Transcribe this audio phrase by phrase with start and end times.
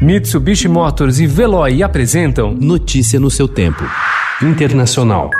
[0.00, 3.82] Mitsubishi Motors e Veloy apresentam Notícia no seu tempo.
[4.42, 5.30] Internacional.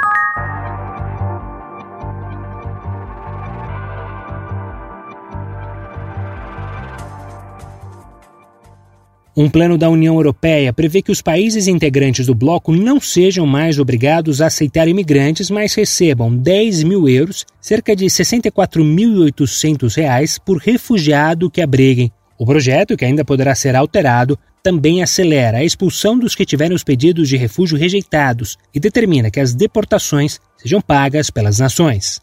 [9.36, 13.78] Um plano da União Europeia prevê que os países integrantes do bloco não sejam mais
[13.78, 21.50] obrigados a aceitar imigrantes, mas recebam 10 mil euros, cerca de 64.800 reais, por refugiado
[21.50, 22.10] que abriguem.
[22.38, 26.82] O projeto, que ainda poderá ser alterado, também acelera a expulsão dos que tiverem os
[26.82, 32.20] pedidos de refúgio rejeitados e determina que as deportações sejam pagas pelas nações.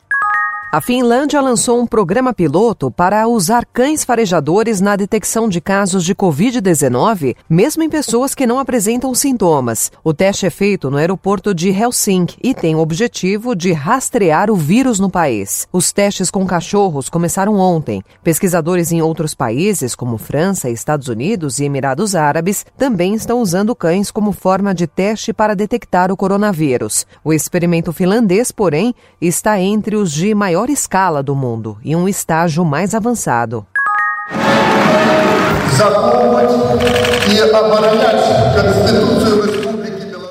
[0.73, 6.15] A Finlândia lançou um programa piloto para usar cães farejadores na detecção de casos de
[6.15, 9.91] Covid-19, mesmo em pessoas que não apresentam sintomas.
[10.03, 14.55] O teste é feito no aeroporto de Helsinki e tem o objetivo de rastrear o
[14.55, 15.67] vírus no país.
[15.71, 18.01] Os testes com cachorros começaram ontem.
[18.23, 24.09] Pesquisadores em outros países, como França, Estados Unidos e Emirados Árabes, também estão usando cães
[24.09, 27.05] como forma de teste para detectar o coronavírus.
[27.23, 32.07] O experimento finlandês, porém, está entre os de maior maior escala do mundo e um
[32.07, 33.65] estágio mais avançado.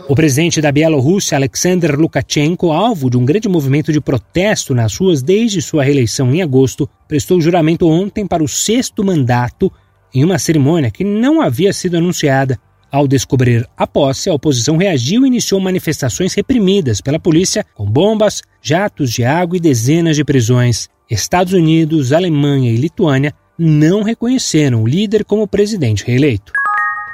[0.08, 5.22] O presidente da Bielorrússia, Alexander Lukashenko, alvo de um grande movimento de protesto nas ruas
[5.22, 9.70] desde sua reeleição em agosto, prestou juramento ontem para o sexto mandato
[10.14, 12.58] em uma cerimônia que não havia sido anunciada.
[12.92, 18.42] Ao descobrir a posse, a oposição reagiu e iniciou manifestações reprimidas pela polícia com bombas,
[18.60, 20.90] jatos de água e dezenas de prisões.
[21.10, 26.52] Estados Unidos, Alemanha e Lituânia não reconheceram o líder como presidente reeleito.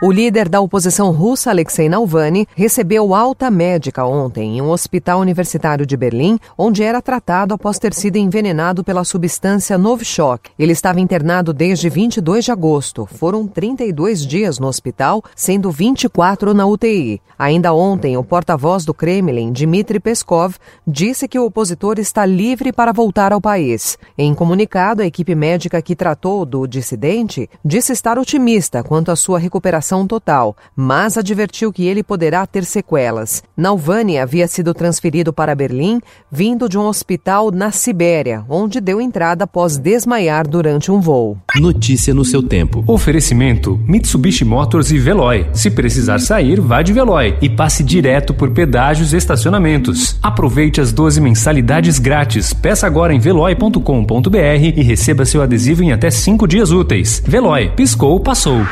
[0.01, 5.85] O líder da oposição russa, Alexei Navalny, recebeu alta médica ontem em um hospital universitário
[5.85, 10.51] de Berlim, onde era tratado após ter sido envenenado pela substância Novichok.
[10.57, 13.07] Ele estava internado desde 22 de agosto.
[13.07, 17.21] Foram 32 dias no hospital, sendo 24 na UTI.
[17.37, 20.55] Ainda ontem, o porta-voz do Kremlin, Dmitry Peskov,
[20.87, 23.99] disse que o opositor está livre para voltar ao país.
[24.17, 29.41] Em comunicado, a equipe médica que tratou do dissidente disse estar otimista quanto à sua
[29.41, 33.43] recuperação total, mas advertiu que ele poderá ter sequelas.
[33.57, 36.01] Navalny havia sido transferido para Berlim,
[36.31, 41.39] vindo de um hospital na Sibéria, onde deu entrada após desmaiar durante um voo.
[41.57, 42.85] Notícia no seu tempo.
[42.87, 45.47] Oferecimento: Mitsubishi Motors e Veloy.
[45.53, 50.19] Se precisar sair, vá de Veloy e passe direto por pedágios e estacionamentos.
[50.23, 52.53] Aproveite as 12 mensalidades grátis.
[52.53, 54.39] Peça agora em veloy.com.br
[54.77, 57.23] e receba seu adesivo em até 5 dias úteis.
[57.27, 58.65] Veloy, piscou, passou.